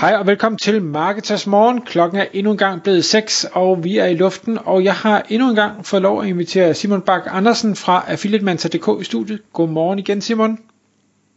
Hej 0.00 0.14
og 0.14 0.26
velkommen 0.26 0.58
til 0.58 0.82
Marketers 0.82 1.46
Morgen. 1.46 1.80
Klokken 1.80 2.20
er 2.20 2.26
endnu 2.32 2.52
en 2.52 2.58
gang 2.58 2.82
blevet 2.82 3.04
6, 3.04 3.46
og 3.52 3.84
vi 3.84 3.98
er 3.98 4.06
i 4.06 4.14
luften, 4.14 4.58
og 4.64 4.84
jeg 4.84 4.94
har 4.94 5.26
endnu 5.28 5.48
en 5.48 5.54
gang 5.54 5.86
fået 5.86 6.02
lov 6.02 6.22
at 6.22 6.28
invitere 6.28 6.74
Simon 6.74 7.02
Bak 7.02 7.22
Andersen 7.26 7.76
fra 7.76 8.04
affiliatementor.dk 8.08 9.00
i 9.00 9.04
studiet. 9.04 9.40
Godmorgen 9.52 9.98
igen, 9.98 10.20
Simon. 10.20 10.58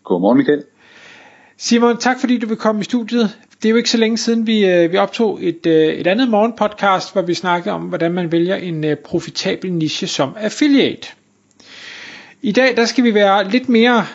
Godmorgen, 0.04 0.38
Michael. 0.38 0.64
Simon, 1.58 1.98
tak 1.98 2.20
fordi 2.20 2.38
du 2.38 2.48
vil 2.48 2.58
komme 2.58 2.82
i 2.82 2.84
studiet. 2.84 3.38
Det 3.62 3.66
er 3.66 3.70
jo 3.70 3.76
ikke 3.76 3.90
så 3.90 3.98
længe 3.98 4.18
siden, 4.18 4.48
vi, 4.48 4.66
øh, 4.66 4.92
vi 4.92 4.98
optog 4.98 5.40
et, 5.42 5.66
øh, 5.66 5.88
et 5.88 6.08
andet 6.08 6.30
morgenpodcast, 6.30 7.14
hvor 7.14 7.22
vi 7.22 7.34
snakkede 7.34 7.76
om, 7.76 7.82
hvordan 7.82 8.12
man 8.12 8.32
vælger 8.32 8.56
en 8.56 8.84
øh, 8.84 8.98
profitabel 8.98 9.74
niche 9.74 10.08
som 10.08 10.36
affiliate. 10.38 11.08
I 12.42 12.52
dag 12.52 12.78
der 12.78 12.86
skal 12.86 13.04
vi 13.04 13.14
være 13.14 13.50
lidt 13.50 13.70
mere 13.70 14.06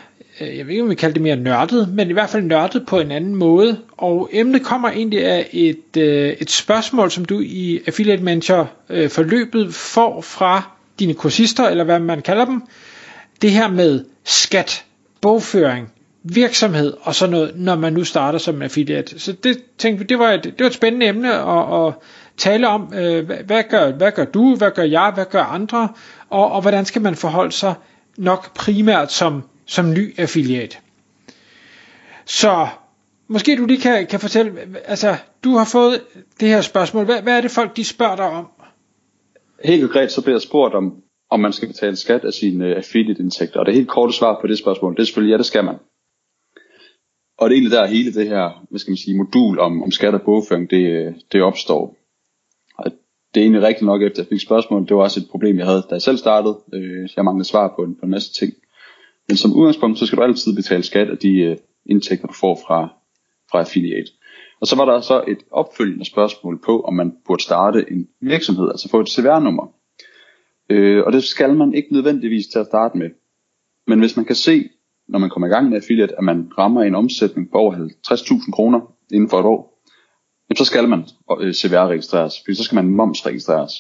Øh, 0.41 0.59
jeg 0.59 0.67
ved 0.67 0.73
ikke 0.73 0.83
om 0.83 0.91
vi 0.91 0.95
kalder 0.95 1.13
det 1.13 1.23
mere 1.23 1.37
nørdet, 1.37 1.95
men 1.95 2.11
i 2.11 2.13
hvert 2.13 2.31
fald 2.31 2.43
nørdet 2.43 2.87
på 2.87 3.01
en 3.01 3.11
anden 3.11 3.35
måde. 3.35 3.81
Og 3.97 4.29
emnet 4.33 4.65
kommer 4.65 4.89
egentlig 4.91 5.25
af 5.25 5.49
et, 5.53 5.97
øh, 5.97 6.29
et 6.29 6.51
spørgsmål, 6.51 7.11
som 7.11 7.25
du 7.25 7.41
i 7.41 7.81
Affiliate 7.87 8.23
Manager 8.23 8.67
øh, 8.91 9.11
forløbet 9.11 9.75
får 9.75 10.21
fra 10.21 10.71
dine 10.99 11.15
kursister, 11.15 11.69
eller 11.69 11.85
hvad 11.85 11.99
man 11.99 12.23
kalder 12.23 12.45
dem. 12.45 12.63
Det 13.43 13.51
her 13.51 13.69
med 13.69 14.05
skat, 14.25 14.85
bogføring, 15.21 15.93
virksomhed 16.23 16.95
og 17.01 17.15
sådan 17.15 17.31
noget, 17.33 17.53
når 17.55 17.77
man 17.77 17.93
nu 17.93 18.05
starter 18.05 18.39
som 18.39 18.63
affiliate. 18.63 19.21
Så 19.21 19.33
det 19.33 19.59
tænkte 19.79 19.99
vi, 19.99 20.07
det 20.07 20.19
var 20.19 20.33
et, 20.33 20.45
det 20.45 20.61
var 20.61 20.67
et 20.67 20.75
spændende 20.75 21.07
emne 21.07 21.35
at, 21.35 21.87
at 21.87 21.95
tale 22.37 22.69
om, 22.69 22.93
øh, 22.95 23.31
hvad, 23.47 23.63
gør, 23.71 23.91
hvad 23.93 24.13
gør 24.13 24.25
du, 24.25 24.57
hvad 24.57 24.71
gør 24.71 24.83
jeg, 24.83 25.13
hvad 25.15 25.25
gør 25.31 25.43
andre, 25.43 25.89
og, 26.31 26.53
og 26.53 26.63
hvordan 26.63 26.85
skal 26.85 27.03
man 27.03 27.15
forholde 27.15 27.53
sig 27.53 27.75
nok 28.17 28.55
primært 28.55 29.13
som 29.13 29.43
som 29.67 29.93
ny 29.93 30.19
affiliat. 30.19 30.81
Så 32.25 32.69
måske 33.29 33.57
du 33.57 33.67
lige 33.67 33.81
kan, 33.81 34.07
kan 34.07 34.21
fortælle, 34.21 34.53
altså 34.85 35.17
du 35.45 35.51
har 35.51 35.69
fået 35.73 36.01
det 36.41 36.49
her 36.49 36.61
spørgsmål, 36.61 37.05
hvad, 37.05 37.23
hvad 37.23 37.37
er 37.37 37.41
det 37.41 37.51
folk 37.51 37.77
de 37.77 37.85
spørger 37.85 38.17
dig 38.17 38.31
om? 38.31 38.47
Helt 39.65 39.83
konkret 39.83 40.13
så 40.13 40.23
bliver 40.23 40.35
jeg 40.35 40.43
spurgt 40.43 40.75
om, 40.75 41.03
om 41.31 41.41
man 41.41 41.53
skal 41.53 41.69
betale 41.69 41.97
skat 41.97 42.25
af 42.25 42.33
sine 42.33 42.67
øh, 42.67 42.77
affiliate-indtægter, 42.77 43.61
og 43.61 43.67
det 43.67 43.75
helt 43.75 43.89
korte 43.89 44.13
svar 44.13 44.39
på 44.41 44.47
det 44.47 44.59
spørgsmål, 44.59 44.95
det 44.95 45.01
er 45.01 45.05
selvfølgelig, 45.05 45.33
ja 45.33 45.39
det 45.39 45.47
skal 45.47 45.65
man. 45.65 45.77
Og 47.39 47.51
det 47.51 47.55
er 47.55 47.59
egentlig 47.59 47.79
der 47.79 47.87
hele 47.87 48.15
det 48.15 48.29
her, 48.29 48.67
hvad 48.71 48.79
skal 48.79 48.91
man 48.91 48.97
sige, 48.97 49.17
modul 49.17 49.59
om, 49.59 49.83
om 49.83 49.91
skat 49.91 50.15
og 50.15 50.23
bogføring, 50.23 50.71
det, 50.71 50.87
øh, 50.87 51.15
det 51.33 51.43
opstår. 51.43 51.97
Og 52.79 52.85
det 53.35 53.41
er 53.41 53.45
egentlig 53.45 53.63
rigtigt 53.63 53.87
nok, 53.87 54.03
efter 54.03 54.23
jeg 54.23 54.29
fik 54.29 54.41
spørgsmål, 54.41 54.89
det 54.89 54.97
var 54.97 55.03
også 55.03 55.21
et 55.21 55.31
problem, 55.31 55.59
jeg 55.59 55.67
havde, 55.67 55.83
da 55.91 55.95
jeg 55.95 56.03
selv 56.03 56.17
startede. 56.17 56.59
Øh, 56.75 57.09
jeg 57.17 57.25
manglede 57.25 57.49
svar 57.49 57.73
på 57.77 57.83
en, 57.83 57.95
på 57.95 58.01
en 58.03 58.11
masse 58.11 58.33
ting. 58.33 58.53
Men 59.29 59.37
som 59.37 59.53
udgangspunkt, 59.53 59.99
så 59.99 60.07
skal 60.07 60.19
du 60.19 60.23
altid 60.23 60.55
betale 60.55 60.83
skat 60.83 61.11
af 61.11 61.19
de 61.19 61.41
øh, 61.41 61.57
indtægter, 61.87 62.27
du 62.27 62.35
får 62.35 62.61
fra, 62.67 62.89
fra 63.51 63.59
affiliate. 63.59 64.11
Og 64.61 64.67
så 64.67 64.77
var 64.77 64.85
der 64.85 65.01
så 65.01 65.25
et 65.29 65.39
opfølgende 65.51 66.05
spørgsmål 66.05 66.61
på, 66.65 66.81
om 66.81 66.95
man 66.95 67.13
burde 67.27 67.43
starte 67.43 67.85
en 67.91 68.09
virksomhed, 68.21 68.69
altså 68.69 68.89
få 68.89 69.01
et 69.01 69.09
CVR-nummer. 69.09 69.67
Øh, 70.71 71.05
og 71.07 71.13
det 71.13 71.25
skal 71.25 71.57
man 71.57 71.75
ikke 71.75 71.93
nødvendigvis 71.93 72.47
til 72.47 72.59
at 72.59 72.67
starte 72.67 72.99
med. 72.99 73.11
Men 73.87 73.99
hvis 73.99 74.17
man 74.17 74.25
kan 74.25 74.37
se, 74.37 74.69
når 75.09 75.19
man 75.19 75.31
kommer 75.31 75.47
i 75.47 75.51
gang 75.51 75.69
med 75.69 75.77
affiliate, 75.77 76.19
at 76.19 76.25
man 76.25 76.53
rammer 76.59 76.83
en 76.83 76.95
omsætning 76.95 77.51
på 77.51 77.59
over 77.59 77.75
50.000 77.75 78.51
kroner 78.51 78.81
inden 79.13 79.31
for 79.31 79.41
et 79.41 79.47
år, 79.47 79.83
så 80.57 80.65
skal 80.65 80.89
man 80.89 81.05
øh, 81.41 81.55
CVR-registreres, 81.55 82.41
fordi 82.45 82.55
så 82.55 82.65
skal 82.65 82.75
man 82.75 82.89
momsregistreres. 82.89 83.73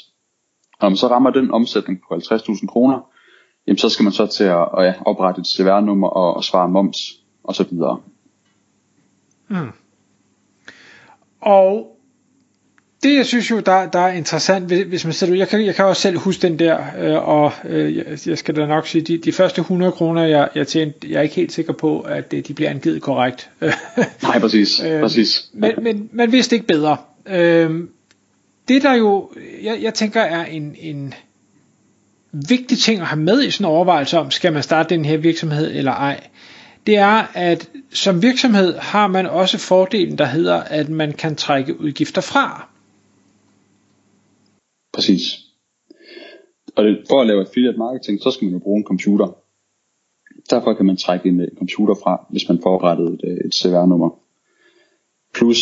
Og 0.73 0.79
når 0.81 0.89
man 0.89 0.97
så 0.97 1.09
rammer 1.09 1.31
den 1.31 1.51
omsætning 1.51 2.01
på 2.09 2.15
50.000 2.15 2.67
kroner, 2.67 3.01
jamen 3.67 3.79
så 3.79 3.89
skal 3.89 4.03
man 4.03 4.13
så 4.13 4.27
til 4.27 4.45
at, 4.45 4.69
at 4.79 4.87
ja, 4.87 4.95
oprette 5.07 5.41
et 5.41 5.47
CVR-nummer 5.47 6.09
og, 6.09 6.37
og 6.37 6.45
svare 6.45 6.69
moms 6.69 6.99
og 7.45 7.55
så 7.55 7.65
videre. 7.71 8.01
Mm. 9.49 9.73
Og 11.41 11.97
det 13.03 13.17
jeg 13.17 13.27
synes 13.27 13.51
jo 13.51 13.61
der, 13.61 13.91
der 13.91 13.99
er 13.99 14.13
interessant 14.13 14.65
hvis 14.65 15.05
man 15.05 15.13
sætter 15.15 15.37
jeg 15.37 15.49
kan, 15.49 15.67
jeg 15.67 15.75
kan 15.75 15.85
også 15.85 16.03
selv 16.03 16.19
huske 16.19 16.43
den 16.43 16.59
der 16.59 16.79
øh, 16.99 17.29
og 17.29 17.53
øh, 17.65 17.97
jeg 18.27 18.39
skal 18.39 18.57
da 18.57 18.67
nok 18.67 18.87
sige 18.87 19.03
de, 19.03 19.19
de 19.19 19.33
første 19.33 19.61
100 19.61 19.93
kroner 19.93 20.25
jeg, 20.25 20.49
jeg 20.55 20.67
tjente 20.67 21.11
jeg 21.11 21.19
er 21.19 21.23
ikke 21.23 21.35
helt 21.35 21.53
sikker 21.53 21.73
på 21.73 22.01
at 22.01 22.31
de 22.33 22.55
bliver 22.55 22.71
angivet 22.71 23.03
korrekt 23.03 23.51
nej 24.23 24.39
præcis, 24.41 24.81
øh, 24.85 25.01
præcis. 25.01 25.51
men, 25.53 25.73
men 25.83 26.09
man 26.13 26.33
vidste 26.33 26.57
ikke 26.57 26.67
bedre 26.67 26.97
øh, 27.27 27.71
det 28.69 28.83
der 28.83 28.95
jo 28.95 29.31
jeg, 29.63 29.79
jeg 29.83 29.95
tænker 29.95 30.21
er 30.21 30.45
en, 30.45 30.77
en 30.79 31.15
vigtig 32.49 32.79
ting 32.79 33.01
at 33.01 33.07
have 33.07 33.21
med 33.21 33.43
i 33.43 33.51
sådan 33.51 33.67
en 33.67 33.73
overvejelse 33.77 34.19
om, 34.19 34.31
skal 34.31 34.53
man 34.53 34.63
starte 34.63 34.95
den 34.95 35.05
her 35.05 35.17
virksomhed 35.17 35.75
eller 35.75 35.93
ej, 35.93 36.29
det 36.87 36.97
er, 36.97 37.27
at 37.35 37.71
som 37.91 38.23
virksomhed 38.23 38.75
har 38.75 39.07
man 39.07 39.27
også 39.27 39.59
fordelen, 39.59 40.19
der 40.19 40.25
hedder, 40.25 40.55
at 40.55 40.89
man 40.89 41.13
kan 41.13 41.37
trække 41.37 41.81
udgifter 41.81 42.21
fra. 42.21 42.69
Præcis. 44.93 45.23
Og 46.77 46.85
for 47.09 47.21
at 47.21 47.27
lave 47.27 47.41
affiliate 47.41 47.79
marketing, 47.79 48.23
så 48.23 48.31
skal 48.31 48.45
man 48.45 48.55
jo 48.55 48.59
bruge 48.59 48.79
en 48.79 48.85
computer. 48.85 49.37
Derfor 50.51 50.75
kan 50.75 50.87
man 50.87 50.97
trække 50.97 51.29
en 51.29 51.41
øh, 51.41 51.49
computer 51.59 51.95
fra, 52.03 52.27
hvis 52.31 52.49
man 52.49 52.59
får 52.63 52.85
rettet 52.85 53.09
et, 53.15 53.21
øh, 53.25 53.37
et 53.47 53.55
CVR-nummer. 53.55 54.11
Plus, 55.35 55.59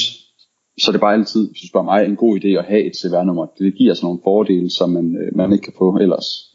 så 0.78 0.92
det 0.92 0.96
er 0.96 1.00
bare 1.00 1.14
altid, 1.14 1.50
hvis 1.50 1.60
du 1.60 1.68
spørger 1.68 1.84
mig, 1.84 2.04
en 2.04 2.16
god 2.16 2.40
idé 2.40 2.48
at 2.48 2.64
have 2.64 2.84
et 2.84 2.96
CVR-nummer. 2.96 3.46
Det 3.58 3.74
giver 3.74 3.94
sådan 3.94 4.06
nogle 4.06 4.20
fordele, 4.24 4.70
som 4.70 4.90
man, 4.90 5.16
øh, 5.16 5.36
man 5.36 5.52
ikke 5.52 5.62
kan 5.62 5.72
få 5.78 5.98
ellers. 5.98 6.53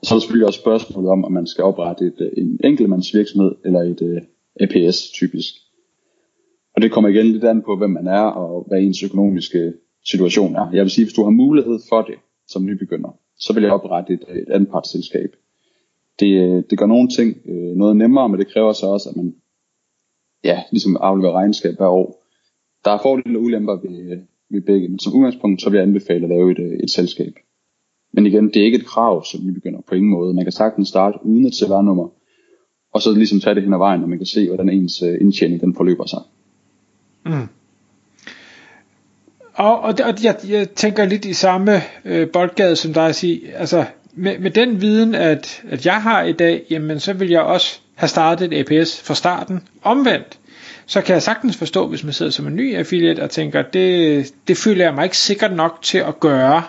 Og 0.00 0.06
så 0.06 0.14
er 0.14 0.16
der 0.16 0.20
selvfølgelig 0.20 0.46
også 0.46 0.60
spørgsmålet 0.60 1.10
om, 1.10 1.24
om 1.24 1.32
man 1.32 1.46
skal 1.46 1.64
oprette 1.64 2.06
et, 2.06 2.20
øh, 2.20 2.30
en 2.36 2.60
enkeltmandsvirksomhed 2.64 3.52
eller 3.64 3.80
et 3.80 4.02
øh, 4.02 4.16
uh, 4.16 4.22
APS 4.60 5.10
typisk. 5.10 5.54
Og 6.74 6.82
det 6.82 6.92
kommer 6.92 7.10
igen 7.10 7.26
lidt 7.26 7.44
an 7.44 7.62
på, 7.62 7.76
hvem 7.76 7.90
man 7.90 8.06
er 8.06 8.22
og 8.22 8.64
hvad 8.68 8.80
ens 8.80 9.02
økonomiske 9.02 9.72
situation 10.04 10.56
er. 10.56 10.70
Jeg 10.72 10.82
vil 10.82 10.90
sige, 10.90 11.04
hvis 11.04 11.14
du 11.14 11.22
har 11.22 11.30
mulighed 11.30 11.78
for 11.88 12.02
det 12.02 12.14
som 12.48 12.64
nybegynder, 12.64 13.18
så 13.38 13.52
vil 13.52 13.62
jeg 13.62 13.72
oprette 13.72 14.12
et, 14.12 14.24
øh, 14.28 14.36
et 14.36 14.48
anpartsselskab. 14.50 15.36
Det, 16.20 16.30
det 16.70 16.78
gør 16.78 16.86
nogle 16.86 17.08
ting 17.08 17.36
øh, 17.46 17.76
noget 17.76 17.96
nemmere, 17.96 18.28
men 18.28 18.38
det 18.38 18.52
kræver 18.52 18.72
så 18.72 18.86
også, 18.86 19.08
at 19.10 19.16
man 19.16 19.34
ja, 20.44 20.62
ligesom 20.70 20.96
afleverer 21.00 21.32
regnskab 21.32 21.76
hver 21.76 21.86
år. 21.86 22.22
Der 22.84 22.90
er 22.90 23.02
fordele 23.02 23.38
og 23.38 23.42
ulemper 23.42 23.72
ved, 23.72 24.20
ved 24.50 24.60
begge, 24.60 24.88
men 24.88 24.98
som 24.98 25.14
udgangspunkt 25.14 25.62
så 25.62 25.70
vil 25.70 25.76
jeg 25.76 25.86
anbefale 25.86 26.24
at 26.24 26.28
lave 26.28 26.52
et, 26.52 26.82
et 26.84 26.90
selskab. 26.90 27.34
Men 28.16 28.26
igen, 28.26 28.48
det 28.48 28.56
er 28.56 28.64
ikke 28.64 28.78
et 28.78 28.86
krav, 28.86 29.24
som 29.24 29.46
vi 29.46 29.50
begynder 29.50 29.80
på 29.88 29.94
ingen 29.94 30.10
måde. 30.10 30.34
Man 30.34 30.44
kan 30.44 30.52
sagtens 30.52 30.88
starte 30.88 31.18
uden 31.22 31.46
et 31.46 31.54
CVR-nummer, 31.54 32.08
og 32.92 33.02
så 33.02 33.12
ligesom 33.12 33.40
tage 33.40 33.54
det 33.54 33.62
hen 33.62 33.72
ad 33.72 33.78
vejen, 33.78 34.02
og 34.02 34.08
man 34.08 34.18
kan 34.18 34.26
se, 34.26 34.46
hvordan 34.46 34.68
ens 34.68 35.02
øh, 35.02 35.18
indtjening 35.20 35.60
den 35.60 35.74
forløber 35.74 36.06
sig. 36.06 36.20
Mm. 37.24 37.48
Og, 39.54 39.80
og, 39.80 39.94
og 40.04 40.24
jeg, 40.24 40.36
jeg 40.48 40.70
tænker 40.70 41.04
lidt 41.04 41.24
i 41.24 41.32
samme 41.32 41.80
øh, 42.04 42.28
boldgade 42.28 42.76
som 42.76 42.92
dig 42.92 43.06
at 43.06 43.14
sige, 43.14 43.54
altså 43.54 43.84
med, 44.14 44.38
med 44.38 44.50
den 44.50 44.80
viden, 44.80 45.14
at, 45.14 45.62
at 45.68 45.86
jeg 45.86 46.02
har 46.02 46.22
i 46.22 46.32
dag, 46.32 46.62
jamen 46.70 47.00
så 47.00 47.12
vil 47.12 47.28
jeg 47.28 47.42
også 47.42 47.80
have 47.94 48.08
startet 48.08 48.52
et 48.52 48.72
APS 48.72 49.00
fra 49.00 49.14
starten. 49.14 49.60
Omvendt, 49.82 50.38
så 50.86 51.00
kan 51.00 51.12
jeg 51.12 51.22
sagtens 51.22 51.56
forstå, 51.56 51.88
hvis 51.88 52.04
man 52.04 52.12
sidder 52.12 52.32
som 52.32 52.46
en 52.46 52.56
ny 52.56 52.76
affiliate 52.76 53.22
og 53.22 53.30
tænker, 53.30 53.62
det, 53.62 54.32
det 54.48 54.56
føler 54.56 54.84
jeg 54.84 54.94
mig 54.94 55.04
ikke 55.04 55.18
sikkert 55.18 55.52
nok 55.52 55.78
til 55.82 55.98
at 55.98 56.20
gøre 56.20 56.62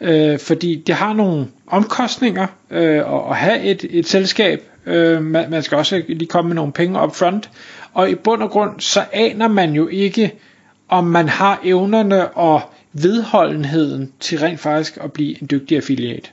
øh, 0.00 0.38
fordi 0.38 0.82
det 0.86 0.94
har 0.94 1.12
nogle 1.12 1.46
omkostninger 1.66 2.46
øh, 2.70 3.30
at, 3.30 3.36
have 3.36 3.62
et, 3.62 3.84
et 3.90 4.06
selskab. 4.06 4.62
Øh, 4.86 5.22
man, 5.22 5.50
man 5.50 5.62
skal 5.62 5.78
også 5.78 6.02
lige 6.08 6.26
komme 6.26 6.48
med 6.48 6.54
nogle 6.54 6.72
penge 6.72 7.02
up 7.02 7.14
front, 7.14 7.50
og 7.92 8.10
i 8.10 8.14
bund 8.14 8.42
og 8.42 8.50
grund 8.50 8.80
så 8.80 9.04
aner 9.12 9.48
man 9.48 9.72
jo 9.72 9.88
ikke, 9.88 10.32
om 10.88 11.04
man 11.04 11.28
har 11.28 11.60
evnerne 11.64 12.28
og 12.28 12.60
vedholdenheden 12.92 14.12
til 14.20 14.38
rent 14.38 14.60
faktisk 14.60 14.98
at 15.00 15.12
blive 15.12 15.42
en 15.42 15.48
dygtig 15.50 15.76
affiliate. 15.76 16.30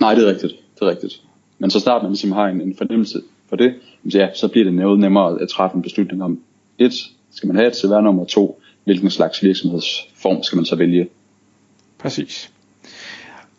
Nej, 0.00 0.14
det 0.14 0.24
er 0.24 0.28
rigtigt. 0.28 0.52
Det 0.74 0.82
er 0.82 0.90
rigtigt. 0.90 1.20
Men 1.58 1.70
så 1.70 1.80
snart 1.80 2.02
man 2.02 2.10
ligesom 2.10 2.32
har 2.32 2.46
en, 2.46 2.60
en 2.60 2.76
fornemmelse 2.76 3.22
for 3.48 3.56
det, 3.56 3.74
så, 4.10 4.18
ja, 4.18 4.28
så 4.34 4.48
bliver 4.48 4.64
det 4.64 4.74
noget 4.74 5.00
nemmere 5.00 5.40
at 5.40 5.48
træffe 5.48 5.76
en 5.76 5.82
beslutning 5.82 6.22
om, 6.22 6.40
et, 6.78 6.92
skal 7.30 7.46
man 7.46 7.56
have 7.56 7.68
et 7.68 7.76
CVR 7.76 8.00
nummer, 8.00 8.24
to, 8.24 8.60
hvilken 8.84 9.10
slags 9.10 9.42
virksomhedsform 9.42 10.42
skal 10.42 10.56
man 10.56 10.64
så 10.64 10.76
vælge. 10.76 11.08
Præcis. 12.06 12.50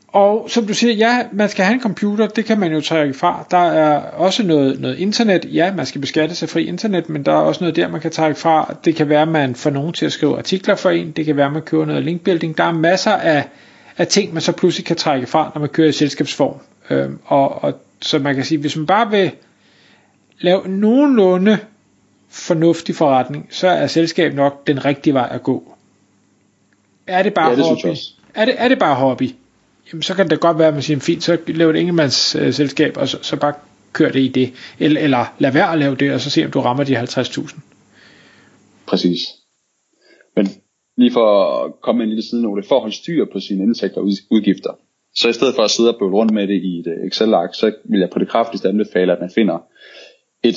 Og 0.07 0.49
som 0.49 0.67
du 0.67 0.73
siger, 0.73 0.93
ja, 0.93 1.23
man 1.31 1.49
skal 1.49 1.65
have 1.65 1.73
en 1.73 1.81
computer, 1.81 2.27
det 2.27 2.45
kan 2.45 2.59
man 2.59 2.73
jo 2.73 2.81
trække 2.81 3.13
fra. 3.13 3.45
Der 3.51 3.57
er 3.57 3.99
også 3.99 4.43
noget, 4.43 4.79
noget 4.79 4.97
internet, 4.97 5.45
ja, 5.53 5.73
man 5.73 5.85
skal 5.85 6.01
beskatte 6.01 6.35
sig 6.35 6.49
fri 6.49 6.65
internet, 6.65 7.09
men 7.09 7.23
der 7.23 7.31
er 7.31 7.35
også 7.35 7.63
noget 7.63 7.75
der, 7.75 7.87
man 7.87 8.01
kan 8.01 8.11
trække 8.11 8.39
fra. 8.39 8.75
Det 8.85 8.95
kan 8.95 9.09
være, 9.09 9.21
at 9.21 9.27
man 9.27 9.55
får 9.55 9.69
nogen 9.69 9.93
til 9.93 10.05
at 10.05 10.11
skrive 10.11 10.37
artikler 10.37 10.75
for 10.75 10.89
en, 10.89 11.11
det 11.11 11.25
kan 11.25 11.37
være, 11.37 11.45
at 11.45 11.53
man 11.53 11.61
kører 11.61 11.85
noget 11.85 12.03
linkbuilding. 12.03 12.57
Der 12.57 12.63
er 12.63 12.71
masser 12.71 13.11
af, 13.11 13.49
af 13.97 14.07
ting, 14.07 14.33
man 14.33 14.41
så 14.41 14.51
pludselig 14.51 14.85
kan 14.85 14.95
trække 14.95 15.27
fra, 15.27 15.51
når 15.55 15.59
man 15.59 15.69
kører 15.69 15.89
i 15.89 15.91
selskabsform. 15.91 16.57
Øhm, 16.89 17.19
og, 17.25 17.63
og 17.63 17.73
så 18.01 18.19
man 18.19 18.35
kan 18.35 18.45
sige, 18.45 18.57
hvis 18.57 18.75
man 18.75 18.85
bare 18.85 19.11
vil 19.11 19.31
lave 20.39 20.67
nogenlunde 20.67 21.57
fornuftig 22.29 22.95
forretning, 22.95 23.47
så 23.49 23.67
er 23.67 23.87
selskab 23.87 24.33
nok 24.33 24.67
den 24.67 24.85
rigtige 24.85 25.13
vej 25.13 25.27
at 25.31 25.43
gå. 25.43 25.75
Er 27.07 27.23
det 27.23 27.33
bare 27.33 27.49
Ja, 27.49 27.55
det 27.55 27.65
hobby? 27.65 27.95
Er 28.37 28.45
det, 28.45 28.55
er 28.57 28.67
det 28.67 28.79
bare 28.79 28.95
hobby? 28.95 29.29
Jamen, 29.91 30.03
så 30.03 30.13
kan 30.13 30.29
det 30.29 30.39
godt 30.39 30.59
være, 30.59 30.67
at 30.67 30.73
man 30.73 30.83
siger, 30.83 30.99
fint, 30.99 31.23
så 31.23 31.37
lav 31.47 31.69
et 31.69 31.75
enkeltmands 31.75 32.15
selskab, 32.55 32.97
og 32.97 33.07
så, 33.07 33.17
så 33.21 33.35
bare 33.35 33.53
kør 33.93 34.11
det 34.11 34.19
i 34.19 34.27
det. 34.27 34.53
Eller, 34.79 35.01
eller 35.01 35.35
lad 35.39 35.51
være 35.51 35.71
at 35.71 35.79
lave 35.79 35.95
det, 35.95 36.13
og 36.13 36.21
så 36.21 36.29
se, 36.29 36.45
om 36.45 36.51
du 36.51 36.59
rammer 36.59 36.83
de 36.83 36.99
50.000. 36.99 37.59
Præcis. 38.87 39.19
Men 40.35 40.47
lige 40.97 41.11
for 41.11 41.27
at 41.65 41.81
komme 41.81 41.97
med 41.97 42.05
en 42.05 42.09
lille 42.09 42.29
sidenote, 42.29 42.67
for 42.67 42.75
at 42.75 42.81
holde 42.81 42.95
styr 42.95 43.25
på 43.31 43.39
sine 43.39 43.63
indtægter 43.63 44.01
og 44.01 44.07
udgifter, 44.31 44.71
så 45.15 45.29
i 45.29 45.33
stedet 45.33 45.55
for 45.55 45.63
at 45.63 45.71
sidde 45.71 45.89
og 45.93 45.99
bøvle 45.99 46.15
rundt 46.15 46.33
med 46.33 46.47
det 46.47 46.63
i 46.63 46.79
et 46.79 46.87
Excel-ark, 47.07 47.49
så 47.53 47.73
vil 47.83 47.99
jeg 47.99 48.09
på 48.09 48.19
det 48.19 48.29
kraftigste 48.29 48.69
anbefale, 48.69 49.13
at 49.13 49.19
man 49.19 49.31
finder 49.35 49.57
et 50.43 50.55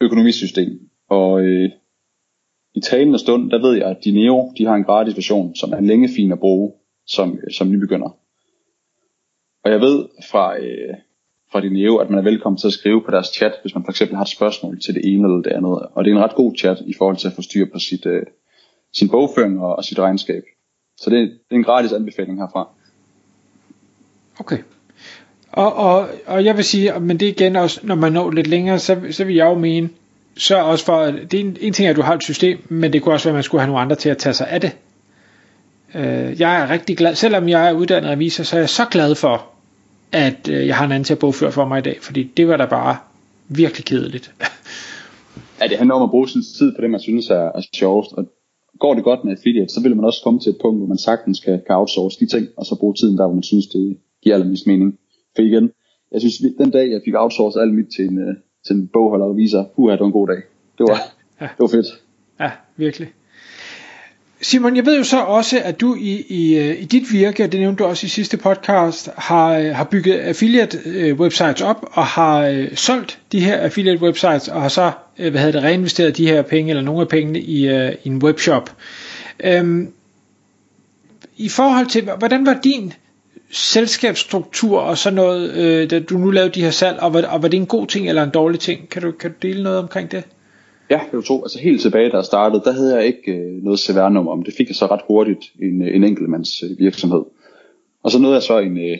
økonomisystem. 0.00 0.80
Og 1.10 1.40
øh, 1.40 1.70
i 2.74 2.80
talende 2.80 3.18
stund, 3.18 3.50
der 3.50 3.58
ved 3.58 3.76
jeg, 3.76 3.86
at 3.86 4.04
Dineo, 4.04 4.52
de 4.58 4.64
har 4.64 4.74
en 4.74 4.84
gratis 4.84 5.16
version, 5.16 5.54
som 5.54 5.72
er 5.72 5.80
længe 5.80 6.08
fin 6.16 6.32
at 6.32 6.40
bruge 6.40 6.72
som, 7.06 7.38
som 7.52 7.70
nybegynder. 7.70 8.16
Og 9.64 9.72
jeg 9.72 9.80
ved 9.80 10.04
fra, 10.30 10.58
øh, 10.58 10.94
fra 11.52 11.60
Dineo, 11.60 11.96
at 11.96 12.10
man 12.10 12.18
er 12.18 12.22
velkommen 12.22 12.58
til 12.58 12.66
at 12.66 12.72
skrive 12.72 13.02
på 13.04 13.10
deres 13.10 13.26
chat, 13.26 13.52
hvis 13.62 13.74
man 13.74 13.84
for 13.84 13.90
eksempel 13.90 14.16
har 14.16 14.22
et 14.22 14.28
spørgsmål 14.28 14.80
til 14.80 14.94
det 14.94 15.02
ene 15.04 15.28
eller 15.28 15.42
det 15.42 15.52
andet. 15.52 15.86
Og 15.94 16.04
det 16.04 16.10
er 16.10 16.16
en 16.16 16.22
ret 16.22 16.34
god 16.34 16.54
chat 16.56 16.78
i 16.86 16.94
forhold 16.98 17.16
til 17.16 17.28
at 17.28 17.34
få 17.34 17.42
styr 17.42 17.66
på 17.72 17.78
sit, 17.78 18.06
øh, 18.06 18.22
sin 18.92 19.08
bogføring 19.08 19.60
og, 19.60 19.76
og 19.76 19.84
sit 19.84 19.98
regnskab. 19.98 20.42
Så 20.96 21.10
det, 21.10 21.20
det 21.28 21.50
er 21.50 21.54
en 21.54 21.64
gratis 21.64 21.92
anbefaling 21.92 22.38
herfra. 22.38 22.68
Okay. 24.40 24.58
Og, 25.52 25.74
og, 25.74 26.08
og 26.26 26.44
jeg 26.44 26.56
vil 26.56 26.64
sige, 26.64 27.00
men 27.00 27.20
det 27.20 27.26
igen 27.26 27.56
også, 27.56 27.80
når 27.82 27.94
man 27.94 28.12
når 28.12 28.30
lidt 28.30 28.46
længere, 28.46 28.78
så, 28.78 29.00
så 29.10 29.24
vil 29.24 29.34
jeg 29.34 29.46
jo 29.46 29.54
mene, 29.54 29.88
så 30.36 30.62
også 30.62 30.84
for, 30.84 30.96
at 30.96 31.14
det 31.30 31.40
er 31.40 31.44
en, 31.44 31.56
en 31.60 31.72
ting 31.72 31.86
er, 31.86 31.90
at 31.90 31.96
du 31.96 32.02
har 32.02 32.14
et 32.14 32.22
system, 32.22 32.58
men 32.68 32.92
det 32.92 33.02
kunne 33.02 33.14
også 33.14 33.28
være, 33.28 33.32
at 33.32 33.36
man 33.36 33.42
skulle 33.42 33.60
have 33.60 33.68
nogle 33.68 33.82
andre 33.82 33.96
til 33.96 34.08
at 34.08 34.18
tage 34.18 34.34
sig 34.34 34.48
af 34.48 34.60
det. 34.60 34.76
Øh, 35.96 36.40
jeg 36.40 36.62
er 36.62 36.70
rigtig 36.70 36.96
glad, 36.96 37.14
selvom 37.14 37.48
jeg 37.48 37.68
er 37.68 37.72
uddannet 37.72 38.10
revisor, 38.10 38.44
så 38.44 38.56
er 38.56 38.60
jeg 38.60 38.68
så 38.68 38.84
glad 38.90 39.14
for, 39.14 39.46
at 40.12 40.48
øh, 40.48 40.66
jeg 40.66 40.76
har 40.76 40.84
en 40.84 40.92
anden 40.92 41.04
til 41.04 41.12
at 41.12 41.18
bogføre 41.18 41.52
for 41.52 41.64
mig 41.68 41.78
i 41.78 41.82
dag, 41.82 41.98
fordi 42.00 42.22
det 42.36 42.48
var 42.48 42.56
da 42.56 42.66
bare 42.66 42.96
virkelig 43.48 43.84
kedeligt. 43.84 44.34
Ja, 45.60 45.66
det 45.66 45.78
handler 45.78 45.94
om 45.94 46.02
at 46.02 46.10
bruge 46.10 46.28
sin 46.28 46.42
tid 46.58 46.74
på 46.74 46.82
det, 46.82 46.90
man 46.90 47.00
synes 47.00 47.30
er, 47.30 47.46
er 47.54 47.62
sjovest. 47.74 48.12
Og 48.12 48.28
går 48.78 48.94
det 48.94 49.04
godt 49.04 49.24
med 49.24 49.32
affiliate, 49.32 49.74
så 49.74 49.82
vil 49.82 49.96
man 49.96 50.04
også 50.04 50.20
komme 50.24 50.40
til 50.40 50.50
et 50.50 50.58
punkt, 50.62 50.78
hvor 50.78 50.86
man 50.86 50.98
sagtens 50.98 51.40
kan, 51.40 51.62
kan 51.66 51.76
outsource 51.76 52.20
de 52.20 52.26
ting, 52.26 52.46
og 52.56 52.66
så 52.66 52.76
bruge 52.80 52.94
tiden 52.94 53.18
der, 53.18 53.26
hvor 53.26 53.34
man 53.34 53.42
synes, 53.42 53.66
det 53.66 53.96
giver 54.22 54.34
allermest 54.34 54.66
mening. 54.66 54.98
For 55.34 55.42
igen, 55.42 55.70
jeg 56.12 56.20
synes, 56.20 56.38
den 56.58 56.70
dag, 56.70 56.90
jeg 56.90 57.00
fik 57.04 57.14
outsourcet 57.16 57.60
alt 57.60 57.74
mit 57.74 57.86
til 57.96 58.04
en, 58.04 58.18
øh, 58.18 58.34
til 58.66 58.76
en 58.76 58.88
bogholder 58.88 59.26
og 59.26 59.36
viser, 59.36 59.64
puha, 59.76 59.92
det 59.92 60.00
var 60.00 60.06
en 60.06 60.12
god 60.12 60.28
dag. 60.28 60.42
Det 60.78 60.84
var, 60.88 60.98
ja. 61.40 61.44
det 61.44 61.60
var 61.60 61.66
fedt. 61.66 61.86
Ja, 62.40 62.50
virkelig. 62.76 63.08
Simon, 64.42 64.76
jeg 64.76 64.86
ved 64.86 64.98
jo 64.98 65.04
så 65.04 65.20
også, 65.20 65.60
at 65.64 65.80
du 65.80 65.94
i, 65.94 66.24
i, 66.28 66.58
øh, 66.58 66.82
i 66.82 66.84
dit 66.84 67.12
virke, 67.12 67.44
og 67.44 67.52
det 67.52 67.60
nævnte 67.60 67.84
du 67.84 67.88
også 67.88 68.06
i 68.06 68.08
sidste 68.08 68.36
podcast, 68.36 69.08
har, 69.16 69.54
øh, 69.54 69.74
har 69.74 69.84
bygget 69.84 70.18
affiliate-websites 70.18 71.62
øh, 71.62 71.68
op 71.68 71.88
og 71.92 72.06
har 72.06 72.40
øh, 72.40 72.68
solgt 72.74 73.18
de 73.32 73.40
her 73.40 73.56
affiliate 73.56 74.02
websites 74.02 74.48
og 74.48 74.62
har 74.62 74.68
så 74.68 74.92
øh, 75.18 75.30
hvad 75.30 75.40
hedder 75.40 75.60
det, 75.60 75.68
reinvesteret 75.68 76.16
de 76.16 76.26
her 76.26 76.42
penge 76.42 76.70
eller 76.70 76.82
nogle 76.82 77.00
af 77.00 77.08
pengene 77.08 77.40
i, 77.40 77.68
øh, 77.68 77.92
i 78.04 78.08
en 78.08 78.22
webshop. 78.22 78.76
Øhm, 79.44 79.92
I 81.36 81.48
forhold 81.48 81.86
til, 81.86 82.02
hvordan 82.18 82.46
var 82.46 82.58
din 82.64 82.92
selskabsstruktur 83.50 84.80
og 84.80 84.98
sådan 84.98 85.14
noget, 85.14 85.50
øh, 85.50 85.90
da 85.90 86.00
du 86.00 86.18
nu 86.18 86.30
lavede 86.30 86.52
de 86.52 86.62
her 86.62 86.70
salg, 86.70 86.98
og 87.00 87.14
var, 87.14 87.22
og 87.22 87.42
var 87.42 87.48
det 87.48 87.56
en 87.56 87.66
god 87.66 87.86
ting 87.86 88.08
eller 88.08 88.22
en 88.22 88.30
dårlig 88.30 88.60
ting? 88.60 88.88
Kan 88.88 89.02
du, 89.02 89.10
kan 89.10 89.30
du 89.30 89.36
dele 89.42 89.62
noget 89.62 89.78
omkring 89.78 90.12
det? 90.12 90.24
Ja, 90.90 91.00
det 91.10 91.12
var 91.12 91.22
to. 91.22 91.42
Altså 91.42 91.58
helt 91.58 91.80
tilbage, 91.80 92.10
da 92.10 92.16
jeg 92.16 92.24
startede, 92.24 92.62
der 92.64 92.72
havde 92.72 92.96
jeg 92.96 93.06
ikke 93.06 93.32
øh, 93.32 93.62
noget 93.62 93.80
CVR-nummer 93.80 94.32
om. 94.32 94.42
Det 94.42 94.54
fik 94.54 94.68
jeg 94.68 94.76
så 94.76 94.86
ret 94.86 95.00
hurtigt 95.06 95.52
en, 95.62 95.82
øh, 95.82 95.96
en 95.96 96.04
enkeltmands 96.04 96.62
øh, 96.62 96.78
virksomhed. 96.78 97.22
Og 98.02 98.10
så 98.10 98.18
nåede 98.18 98.34
jeg 98.34 98.42
så 98.42 98.58
en, 98.58 98.78
øh, 98.78 98.98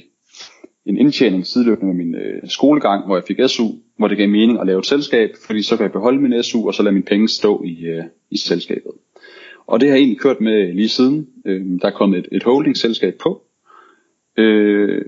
en 0.87 0.99
indtjening 0.99 1.47
sideløbende 1.47 1.94
med 1.94 2.05
min 2.05 2.15
øh, 2.15 2.43
skolegang, 2.49 3.06
hvor 3.06 3.17
jeg 3.17 3.25
fik 3.29 3.37
SU, 3.47 3.69
hvor 3.99 4.09
det 4.09 4.19
gav 4.19 4.29
mening 4.29 4.61
at 4.61 4.67
lave 4.67 4.79
et 4.79 4.87
selskab, 4.87 5.31
fordi 5.47 5.62
så 5.62 5.77
kan 5.77 5.85
jeg 5.85 5.93
beholde 5.93 6.21
min 6.21 6.43
SU, 6.43 6.67
og 6.67 6.75
så 6.75 6.83
lade 6.83 6.93
mine 6.93 7.05
penge 7.05 7.29
stå 7.29 7.62
i, 7.65 7.85
øh, 7.85 8.05
i 8.31 8.37
selskabet. 8.37 8.93
Og 9.67 9.81
det 9.81 9.88
har 9.88 9.97
jeg 9.97 10.00
egentlig 10.00 10.21
kørt 10.21 10.41
med 10.41 10.75
lige 10.75 10.88
siden. 10.88 11.29
Øh, 11.44 11.81
der 11.81 11.87
er 11.87 11.91
kommet 11.91 12.19
et, 12.19 12.29
et 12.33 12.43
holdingselskab 12.43 13.15
på. 13.23 13.43
Øh, 14.37 15.05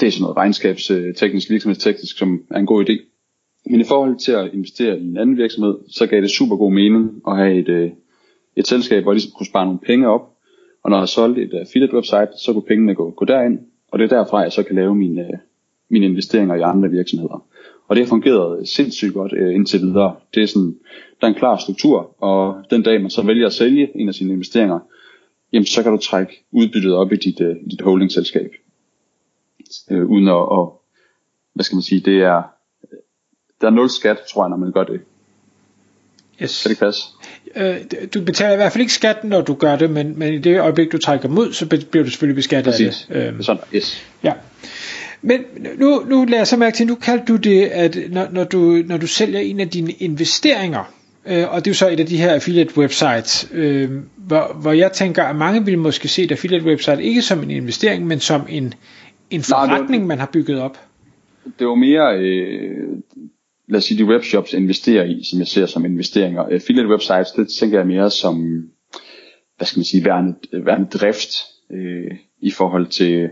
det 0.00 0.06
er 0.06 0.10
sådan 0.10 0.22
noget 0.22 0.36
regnskabsteknisk, 0.36 1.50
øh, 1.50 1.52
virksomhedsteknisk, 1.52 2.18
som 2.18 2.42
er 2.50 2.58
en 2.58 2.66
god 2.66 2.84
idé. 2.84 3.13
Men 3.66 3.80
i 3.80 3.84
forhold 3.84 4.16
til 4.16 4.32
at 4.32 4.54
investere 4.54 4.98
i 4.98 5.02
en 5.02 5.16
anden 5.16 5.36
virksomhed, 5.36 5.74
så 5.88 6.06
gav 6.06 6.20
det 6.20 6.30
super 6.30 6.56
god 6.56 6.72
mening 6.72 7.22
at 7.28 7.36
have 7.36 7.58
et, 7.58 7.68
øh, 7.68 7.90
et 8.56 8.66
selskab, 8.66 9.02
hvor 9.02 9.12
jeg 9.12 9.14
ligesom 9.14 9.32
kunne 9.36 9.46
spare 9.46 9.64
nogle 9.64 9.80
penge 9.86 10.08
op. 10.08 10.30
Og 10.82 10.90
når 10.90 10.98
jeg 10.98 11.08
solgte 11.08 11.42
et 11.42 11.54
øh, 11.54 11.60
affiliate 11.60 11.94
website, 11.94 12.28
så 12.38 12.52
kunne 12.52 12.62
pengene 12.62 12.94
gå, 12.94 13.10
gå 13.10 13.24
derind. 13.24 13.58
Og 13.90 13.98
det 13.98 14.12
er 14.12 14.16
derfra, 14.16 14.38
jeg 14.38 14.52
så 14.52 14.62
kan 14.62 14.76
lave 14.76 14.94
mine, 14.94 15.20
øh, 15.20 15.38
mine 15.88 16.06
investeringer 16.06 16.54
i 16.54 16.60
andre 16.60 16.90
virksomheder. 16.90 17.46
Og 17.88 17.96
det 17.96 18.04
har 18.04 18.08
fungeret 18.08 18.68
sindssygt 18.68 19.14
godt 19.14 19.32
øh, 19.32 19.54
indtil 19.54 19.80
videre. 19.80 20.16
Det 20.34 20.42
er 20.42 20.46
sådan, 20.46 20.76
der 21.20 21.26
er 21.26 21.32
en 21.32 21.38
klar 21.38 21.56
struktur, 21.56 22.22
og 22.22 22.64
den 22.70 22.82
dag 22.82 23.00
man 23.00 23.10
så 23.10 23.22
vælger 23.22 23.46
at 23.46 23.52
sælge 23.52 23.90
en 23.94 24.08
af 24.08 24.14
sine 24.14 24.32
investeringer, 24.32 24.78
jamen 25.52 25.66
så 25.66 25.82
kan 25.82 25.92
du 25.92 25.98
trække 25.98 26.44
udbyttet 26.52 26.94
op 26.94 27.12
i 27.12 27.16
dit, 27.16 27.40
øh, 27.40 27.56
dit 27.70 27.80
holdingselskab. 27.80 28.50
Øh, 29.90 30.06
uden 30.06 30.28
at, 30.28 30.42
at, 30.52 30.68
hvad 31.54 31.64
skal 31.64 31.76
man 31.76 31.82
sige, 31.82 32.00
det 32.00 32.22
er, 32.22 32.42
der 33.60 33.66
er 33.66 33.70
nul 33.70 33.90
skat, 33.90 34.16
tror 34.32 34.44
jeg, 34.44 34.50
når 34.50 34.56
man 34.56 34.72
gør 34.72 34.84
det. 34.84 35.00
Yes. 36.42 36.62
Kan 36.62 36.70
det 36.70 36.78
passe? 36.78 37.02
Øh, 37.56 37.76
du 38.14 38.20
betaler 38.24 38.52
i 38.52 38.56
hvert 38.56 38.72
fald 38.72 38.80
ikke 38.80 38.92
skat, 38.92 39.24
når 39.24 39.40
du 39.40 39.54
gør 39.54 39.76
det, 39.76 39.90
men, 39.90 40.18
men 40.18 40.34
i 40.34 40.38
det 40.38 40.60
øjeblik, 40.60 40.92
du 40.92 40.98
trækker 40.98 41.28
ud, 41.28 41.52
så 41.52 41.66
bliver 41.90 42.04
du 42.04 42.10
selvfølgelig 42.10 42.36
beskattet 42.36 42.72
Præcis. 42.72 43.06
af 43.10 43.32
det. 43.32 43.38
Er 43.38 43.42
sådan, 43.42 43.62
yes. 43.74 44.06
Ja. 44.22 44.32
Men 45.22 45.40
nu, 45.78 46.04
nu 46.08 46.24
lader 46.24 46.36
jeg 46.38 46.46
så 46.46 46.56
mærke 46.56 46.76
til, 46.76 46.86
nu 46.86 46.94
kaldte 46.94 47.24
du 47.32 47.36
det, 47.36 47.64
at 47.66 47.98
når, 48.10 48.28
når, 48.32 48.44
du, 48.44 48.58
når 48.86 48.96
du 48.96 49.06
sælger 49.06 49.40
en 49.40 49.60
af 49.60 49.68
dine 49.68 49.92
investeringer, 49.92 50.94
øh, 51.26 51.52
og 51.52 51.64
det 51.64 51.66
er 51.66 51.70
jo 51.70 51.74
så 51.74 51.88
et 51.88 52.00
af 52.00 52.06
de 52.06 52.16
her 52.16 52.32
affiliate 52.34 52.78
websites, 52.78 53.48
øh, 53.52 53.90
hvor, 54.16 54.56
hvor 54.60 54.72
jeg 54.72 54.92
tænker, 54.92 55.22
at 55.24 55.36
mange 55.36 55.64
vil 55.64 55.78
måske 55.78 56.08
se 56.08 56.22
et 56.22 56.32
affiliate 56.32 56.64
website 56.64 57.02
ikke 57.02 57.22
som 57.22 57.42
en 57.42 57.50
investering, 57.50 58.06
men 58.06 58.20
som 58.20 58.40
en, 58.48 58.64
en 58.64 58.72
Nej, 59.30 59.36
det- 59.38 59.44
forretning, 59.46 60.06
man 60.06 60.18
har 60.18 60.26
bygget 60.32 60.60
op. 60.60 60.78
Det 61.58 61.66
var 61.66 61.74
mere, 61.74 62.18
øh, 62.18 62.88
lad 63.68 63.78
os 63.78 63.84
sige, 63.84 63.98
de 63.98 64.08
webshops 64.08 64.52
investerer 64.52 65.04
i, 65.04 65.24
som 65.30 65.38
jeg 65.38 65.48
ser 65.48 65.66
som 65.66 65.84
investeringer. 65.84 66.42
Affiliate 66.42 66.88
websites, 66.88 67.30
det 67.30 67.48
tænker 67.48 67.78
jeg 67.78 67.86
mere 67.86 68.10
som, 68.10 68.62
hvad 69.56 69.66
skal 69.66 69.78
man 69.78 69.84
sige, 69.84 70.04
værende, 70.04 70.34
værende 70.52 70.88
drift 70.98 71.30
øh, 71.70 72.16
i 72.40 72.50
forhold 72.50 72.86
til, 72.86 73.28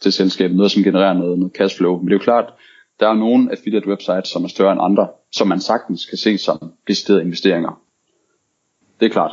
til 0.00 0.12
selskabet. 0.12 0.56
Noget, 0.56 0.72
som 0.72 0.82
genererer 0.82 1.12
noget, 1.12 1.38
noget 1.38 1.54
cashflow. 1.56 1.98
Men 1.98 2.06
det 2.06 2.12
er 2.12 2.18
jo 2.18 2.22
klart, 2.22 2.52
der 3.00 3.08
er 3.08 3.14
nogle 3.14 3.50
affiliate 3.50 3.88
websites, 3.88 4.28
som 4.28 4.44
er 4.44 4.48
større 4.48 4.72
end 4.72 4.80
andre, 4.82 5.08
som 5.32 5.48
man 5.48 5.60
sagtens 5.60 6.06
kan 6.06 6.18
se 6.18 6.38
som 6.38 6.72
deciderede 6.88 7.22
investeringer. 7.22 7.82
Det 9.00 9.06
er 9.06 9.10
klart. 9.10 9.32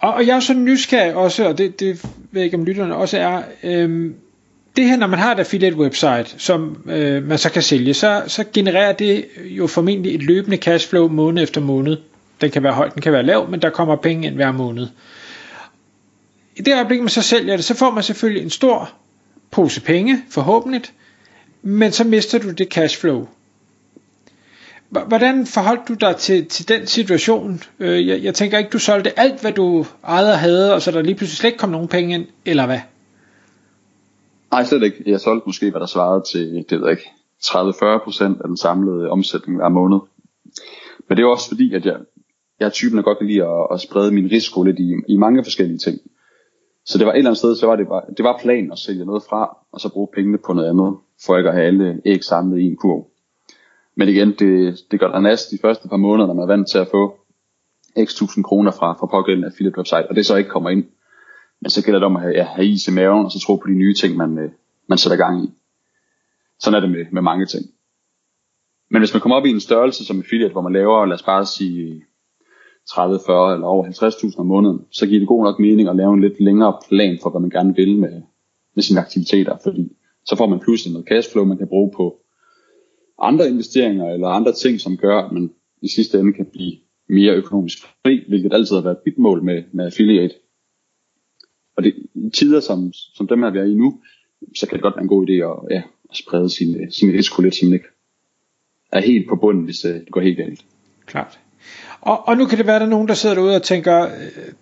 Og, 0.00 0.14
og 0.14 0.26
jeg 0.26 0.36
er 0.36 0.40
så 0.40 0.54
nysgerrig 0.54 1.14
også, 1.14 1.48
og 1.48 1.58
det, 1.58 1.80
det 1.80 2.04
ved 2.04 2.40
jeg 2.40 2.44
ikke 2.44 2.56
om 2.56 2.64
lytterne 2.64 2.96
også 2.96 3.18
er, 3.18 3.42
øhm, 3.64 4.14
det 4.80 4.88
her, 4.88 4.96
når 4.96 5.06
man 5.06 5.18
har 5.18 5.32
et 5.32 5.38
affiliate 5.38 5.76
website, 5.76 6.34
som 6.38 6.82
øh, 6.86 7.24
man 7.24 7.38
så 7.38 7.50
kan 7.50 7.62
sælge, 7.62 7.94
så, 7.94 8.22
så 8.26 8.44
genererer 8.52 8.92
det 8.92 9.24
jo 9.44 9.66
formentlig 9.66 10.14
et 10.14 10.22
løbende 10.22 10.56
cashflow 10.56 11.08
måned 11.08 11.42
efter 11.42 11.60
måned. 11.60 11.96
Den 12.40 12.50
kan 12.50 12.62
være 12.62 12.72
høj, 12.72 12.88
den 12.88 13.02
kan 13.02 13.12
være 13.12 13.22
lav, 13.22 13.50
men 13.50 13.62
der 13.62 13.70
kommer 13.70 13.96
penge 13.96 14.26
ind 14.26 14.34
hver 14.34 14.52
måned. 14.52 14.86
I 16.56 16.62
det 16.62 16.74
øjeblik, 16.74 17.00
man 17.00 17.08
så 17.08 17.22
sælger 17.22 17.56
det, 17.56 17.64
så 17.64 17.74
får 17.74 17.90
man 17.90 18.02
selvfølgelig 18.02 18.42
en 18.42 18.50
stor 18.50 18.90
pose 19.50 19.80
penge, 19.80 20.22
forhåbentlig, 20.30 20.82
men 21.62 21.92
så 21.92 22.04
mister 22.04 22.38
du 22.38 22.50
det 22.50 22.68
cashflow. 22.68 23.28
Hvordan 24.88 25.46
forholdt 25.46 25.88
du 25.88 25.94
dig 25.94 26.16
til, 26.16 26.46
til 26.46 26.68
den 26.68 26.86
situation? 26.86 27.62
Øh, 27.80 28.08
jeg, 28.08 28.22
jeg 28.22 28.34
tænker 28.34 28.58
ikke, 28.58 28.70
du 28.70 28.78
solgte 28.78 29.18
alt, 29.18 29.40
hvad 29.40 29.52
du 29.52 29.86
ejede 30.04 30.32
og 30.32 30.38
havde, 30.38 30.74
og 30.74 30.82
så 30.82 30.90
der 30.90 31.02
lige 31.02 31.14
pludselig 31.14 31.38
slet 31.38 31.48
ikke 31.48 31.58
kom 31.58 31.70
nogen 31.70 31.88
penge 31.88 32.14
ind, 32.14 32.26
eller 32.44 32.66
hvad? 32.66 32.78
Nej, 34.52 34.64
slet 34.64 34.82
ikke. 34.82 35.02
Jeg 35.06 35.20
solgte 35.20 35.46
måske, 35.46 35.70
hvad 35.70 35.80
der 35.80 35.86
svarede 35.86 36.22
til, 36.32 36.64
det 36.70 36.80
ved 36.80 36.86
jeg 36.88 36.90
ikke, 36.90 37.10
30-40% 37.44 38.42
af 38.42 38.48
den 38.48 38.56
samlede 38.56 39.10
omsætning 39.10 39.58
hver 39.58 39.68
måned. 39.68 39.98
Men 41.08 41.16
det 41.16 41.22
er 41.22 41.26
også 41.26 41.48
fordi, 41.48 41.74
at 41.74 41.86
jeg, 41.86 41.96
jeg 42.60 42.66
er 42.66 42.70
typen, 42.70 42.96
der 42.96 43.02
godt 43.02 43.18
kan 43.18 43.26
lide 43.26 43.44
at, 43.44 43.66
at 43.72 43.80
sprede 43.80 44.12
min 44.12 44.30
risiko 44.30 44.62
lidt 44.62 44.78
i, 44.78 44.94
i 45.08 45.16
mange 45.16 45.44
forskellige 45.44 45.78
ting. 45.78 45.98
Så 46.84 46.98
det 46.98 47.06
var 47.06 47.12
et 47.12 47.16
eller 47.16 47.30
andet 47.30 47.38
sted, 47.38 47.56
så 47.56 47.66
var 47.66 47.76
det, 47.76 47.88
bare, 47.88 48.02
det 48.16 48.24
var 48.24 48.38
planen 48.42 48.72
at 48.72 48.78
sælge 48.78 49.04
noget 49.04 49.22
fra, 49.28 49.56
og 49.72 49.80
så 49.80 49.88
bruge 49.88 50.08
pengene 50.14 50.38
på 50.38 50.52
noget 50.52 50.68
andet, 50.68 50.96
for 51.26 51.36
ikke 51.36 51.48
at 51.48 51.54
have 51.54 51.66
alle 51.66 52.02
æg 52.04 52.24
samlet 52.24 52.60
i 52.60 52.64
en 52.64 52.76
kurv. 52.76 53.06
Men 53.96 54.08
igen, 54.08 54.28
det, 54.38 54.78
det 54.90 55.00
gør 55.00 55.08
der 55.08 55.20
næst 55.20 55.50
de 55.50 55.58
første 55.58 55.88
par 55.88 55.96
måneder, 55.96 56.26
når 56.26 56.34
man 56.34 56.42
er 56.42 56.46
vant 56.46 56.68
til 56.70 56.78
at 56.78 56.88
få 56.88 57.16
x 58.04 58.14
tusind 58.14 58.44
kroner 58.44 58.70
fra, 58.70 58.92
fra 58.92 59.06
pågældende 59.06 59.48
affiliate 59.48 59.78
website, 59.78 60.08
og 60.10 60.16
det 60.16 60.26
så 60.26 60.36
ikke 60.36 60.50
kommer 60.50 60.70
ind. 60.70 60.84
Men 61.60 61.70
så 61.70 61.84
gælder 61.84 61.98
det 61.98 62.06
om 62.06 62.16
at 62.16 62.22
have, 62.22 62.34
ja, 62.34 62.44
have 62.44 62.66
is 62.66 62.88
i 62.88 62.90
maven, 62.90 63.24
og 63.24 63.32
så 63.32 63.40
tro 63.40 63.56
på 63.56 63.68
de 63.68 63.72
nye 63.72 63.94
ting, 63.94 64.16
man, 64.16 64.38
øh, 64.38 64.50
man 64.88 64.98
sætter 64.98 65.16
gang 65.16 65.44
i. 65.44 65.48
Sådan 66.60 66.76
er 66.76 66.80
det 66.80 66.90
med, 66.90 67.06
med 67.12 67.22
mange 67.22 67.46
ting. 67.46 67.64
Men 68.90 69.00
hvis 69.00 69.14
man 69.14 69.20
kommer 69.20 69.36
op 69.36 69.46
i 69.46 69.50
en 69.50 69.60
størrelse 69.60 70.04
som 70.04 70.18
affiliate, 70.18 70.52
hvor 70.52 70.62
man 70.62 70.72
laver, 70.72 71.06
lad 71.06 71.14
os 71.14 71.22
bare 71.22 71.46
sige 71.46 72.04
30, 72.88 73.18
40 73.26 73.54
eller 73.54 73.66
over 73.66 73.84
50.000 73.84 74.38
om 74.38 74.46
måneden, 74.46 74.80
så 74.90 75.06
giver 75.06 75.18
det 75.18 75.28
god 75.28 75.44
nok 75.44 75.58
mening 75.58 75.88
at 75.88 75.96
lave 75.96 76.14
en 76.14 76.20
lidt 76.20 76.40
længere 76.40 76.78
plan 76.88 77.18
for, 77.22 77.30
hvad 77.30 77.40
man 77.40 77.50
gerne 77.50 77.74
vil 77.76 77.98
med, 77.98 78.22
med 78.74 78.82
sine 78.82 79.00
aktiviteter, 79.00 79.56
fordi 79.62 79.92
så 80.24 80.36
får 80.36 80.46
man 80.46 80.60
pludselig 80.60 80.92
noget 80.92 81.08
cashflow, 81.08 81.44
man 81.44 81.58
kan 81.58 81.68
bruge 81.68 81.92
på 81.96 82.20
andre 83.18 83.48
investeringer 83.48 84.06
eller 84.10 84.28
andre 84.28 84.52
ting, 84.52 84.80
som 84.80 84.96
gør, 84.96 85.18
at 85.18 85.32
man 85.32 85.50
i 85.82 85.88
sidste 85.88 86.18
ende 86.18 86.32
kan 86.32 86.46
blive 86.52 86.76
mere 87.08 87.34
økonomisk 87.34 87.78
fri, 88.02 88.24
hvilket 88.28 88.52
altid 88.54 88.76
har 88.76 88.82
været 88.82 88.98
et 89.06 89.18
mål 89.18 89.42
med, 89.42 89.62
med 89.72 89.86
affiliate. 89.86 90.34
Og 91.80 91.84
det, 91.84 91.94
i 92.14 92.30
tider 92.30 92.60
som, 92.60 92.92
som 92.92 93.28
dem 93.28 93.42
her, 93.42 93.50
vi 93.50 93.58
er 93.58 93.64
i 93.64 93.74
nu, 93.74 94.00
så 94.56 94.66
kan 94.66 94.76
det 94.76 94.82
godt 94.82 94.96
være 94.96 95.02
en 95.02 95.08
god 95.08 95.28
idé 95.28 95.32
at, 95.32 95.76
ja, 95.76 95.82
at 96.10 96.16
sprede 96.16 96.50
sin, 96.50 96.92
sin 96.92 97.12
risiko 97.12 97.42
lidt, 97.42 97.54
så 97.54 97.64
man 97.66 97.72
ikke 97.72 97.86
er 98.92 99.00
helt 99.00 99.28
på 99.28 99.36
bunden, 99.36 99.64
hvis 99.64 99.84
øh, 99.84 99.94
det 99.94 100.10
går 100.10 100.20
helt 100.20 100.36
galt. 100.36 100.60
Klart. 101.06 101.38
Og, 102.00 102.28
og 102.28 102.36
nu 102.36 102.46
kan 102.46 102.58
det 102.58 102.66
være, 102.66 102.76
at 102.76 102.80
der 102.80 102.86
er 102.86 102.90
nogen, 102.90 103.08
der 103.08 103.14
sidder 103.14 103.34
derude 103.34 103.56
og 103.56 103.62
tænker, 103.62 104.02
øh, 104.02 104.10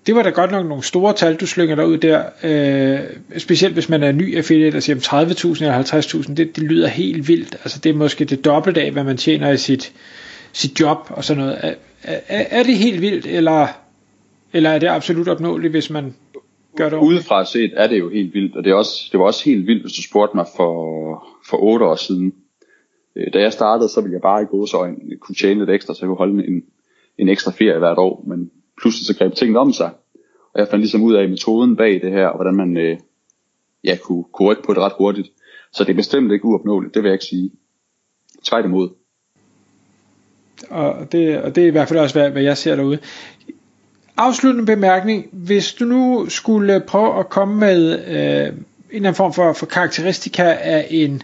det 0.06 0.14
var 0.14 0.22
da 0.22 0.30
godt 0.30 0.50
nok 0.50 0.66
nogle 0.66 0.82
store 0.82 1.12
tal, 1.12 1.37
du 1.37 1.46
slynger 1.46 1.75
derud 1.75 1.98
der. 1.98 2.25
Øh, 2.42 3.00
specielt 3.38 3.75
hvis 3.75 3.88
man 3.88 4.02
er 4.02 4.12
ny 4.12 4.37
affiliate 4.37 4.76
og 4.76 4.82
siger 4.82 4.96
30.000 4.96 5.62
eller 5.62 5.82
50.000, 5.82 6.34
det, 6.34 6.56
det 6.56 6.62
lyder 6.62 6.88
helt 6.88 7.28
vildt. 7.28 7.54
Altså 7.54 7.78
det 7.78 7.90
er 7.90 7.94
måske 7.94 8.25
det 8.25 8.44
dobbelte 8.44 8.82
af, 8.82 8.92
hvad 8.92 9.04
man 9.04 9.16
tjener 9.16 9.50
i 9.50 9.56
sit, 9.56 9.92
sit 10.52 10.80
job 10.80 10.98
og 11.08 11.25
sådan 11.25 11.42
noget. 11.42 11.58
Er, 11.62 11.75
er, 12.02 12.44
er 12.50 12.62
det 12.62 12.78
helt 12.78 13.00
vildt, 13.00 13.26
eller, 13.26 13.66
eller 14.52 14.70
er 14.70 14.78
det 14.78 14.87
absolut 14.87 15.28
opnåeligt, 15.28 15.70
hvis 15.70 15.90
man 15.90 16.14
gør 16.78 16.88
det 16.88 16.97
Udefra 16.97 17.44
set 17.44 17.73
er 17.76 17.87
det 17.87 17.99
jo 17.99 18.08
helt 18.08 18.35
vildt, 18.35 18.56
og 18.56 18.64
det, 18.64 18.70
er 18.70 18.75
også, 18.75 19.08
det 19.12 19.20
var 19.20 19.26
også 19.26 19.44
helt 19.44 19.66
vildt, 19.66 19.82
hvis 19.82 19.92
du 19.92 20.02
spurgte 20.02 20.37
mig 20.37 20.47
for, 20.56 20.73
for 21.50 21.56
8 21.56 21.87
år 21.87 21.97
siden. 21.97 22.35
Øh, 23.16 23.32
da 23.32 23.40
jeg 23.40 23.52
startede, 23.52 23.88
så 23.88 24.00
ville 24.00 24.14
jeg 24.14 24.23
bare 24.23 24.42
i 24.42 24.44
gåsøjne 24.44 25.16
kunne 25.20 25.35
tjene 25.35 25.61
lidt 25.61 25.70
ekstra, 25.70 25.94
så 25.94 26.00
jeg 26.02 26.06
kunne 26.06 26.16
holde 26.16 26.47
en, 26.47 26.62
en 27.18 27.28
ekstra 27.28 27.50
ferie 27.50 27.78
hvert 27.78 27.99
år, 27.99 28.25
men 28.26 28.50
pludselig 28.80 29.06
så 29.06 29.16
greb 29.18 29.35
tingene 29.35 29.58
om 29.58 29.73
sig. 29.73 29.90
Og 30.52 30.61
jeg 30.61 30.68
fandt 30.68 30.82
ligesom 30.82 31.02
ud 31.02 31.14
af 31.14 31.28
metoden 31.28 31.76
bag 31.76 32.00
det 32.02 32.12
her, 32.12 32.26
og 32.26 32.37
hvordan 32.37 32.54
man 32.54 32.76
øh, 32.76 32.99
ja, 33.85 33.97
kunne, 34.02 34.25
kunne 34.32 34.49
rykke 34.50 34.62
på 34.62 34.75
det 34.75 34.82
ret 34.82 34.92
hurtigt. 34.99 35.28
Så 35.73 35.85
det 35.85 35.90
er 35.90 35.97
bestemt 35.97 36.32
ikke 36.32 36.44
uopnåeligt, 36.44 36.94
det 36.94 37.02
vil 37.02 37.08
jeg 37.08 37.14
ikke 37.14 37.25
sige. 37.25 37.50
Tværtimod. 38.49 38.88
Og 40.70 41.12
det, 41.12 41.42
og 41.42 41.54
det 41.54 41.62
er 41.62 41.68
i 41.68 41.70
hvert 41.70 41.88
fald 41.88 41.99
også, 41.99 42.14
hvad, 42.14 42.30
hvad 42.30 42.42
jeg 42.42 42.56
ser 42.56 42.76
derude. 42.76 42.99
Afsluttende 44.18 44.66
bemærkning. 44.66 45.28
Hvis 45.32 45.72
du 45.72 45.84
nu 45.84 46.26
skulle 46.28 46.82
prøve 46.87 47.18
at 47.18 47.28
komme 47.28 47.60
med 47.60 47.92
øh, 47.92 48.48
en 48.48 48.64
eller 48.90 49.08
anden 49.08 49.14
form 49.14 49.32
for, 49.32 49.52
for 49.52 49.66
karakteristika 49.66 50.42
af 50.60 50.87
en 50.90 51.22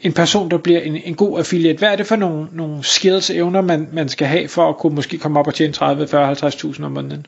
en 0.00 0.12
person, 0.12 0.50
der 0.50 0.58
bliver 0.58 0.80
en, 0.80 0.96
en 0.96 1.14
god 1.14 1.38
affiliate? 1.38 1.78
Hvad 1.78 1.88
er 1.88 1.96
det 1.96 2.06
for 2.06 2.16
nogle, 2.16 2.48
nogle 2.52 2.84
skills, 2.84 3.30
evner, 3.30 3.60
man, 3.60 3.88
man 3.92 4.08
skal 4.08 4.26
have 4.26 4.48
for 4.48 4.68
at 4.68 4.76
kunne 4.76 4.94
måske 4.94 5.18
komme 5.18 5.38
op 5.38 5.46
og 5.46 5.54
tjene 5.54 5.72
30, 5.72 6.06
40, 6.06 6.32
50.000 6.32 6.84
om 6.84 6.92
måneden? 6.92 7.26